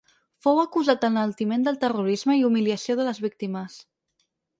Fou 0.45 0.59
acusat 0.59 1.01
d’enaltiment 1.03 1.65
del 1.67 1.77
terrorisme 1.83 2.37
i 2.39 2.41
humiliació 2.47 2.97
de 3.01 3.05
les 3.11 3.21
víctimes. 3.27 3.77